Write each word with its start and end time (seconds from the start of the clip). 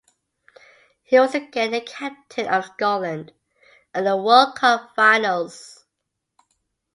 He 1.03 1.19
was 1.19 1.35
again 1.35 1.69
the 1.73 1.79
captain 1.81 2.47
of 2.47 2.65
Scotland 2.65 3.33
at 3.93 4.03
the 4.03 4.17
World 4.17 4.55
Cup 4.55 4.93
finals. 4.95 5.85